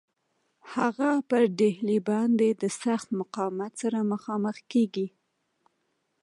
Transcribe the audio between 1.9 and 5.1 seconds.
باندي د سخت مقاومت سره مخامخ کیږي.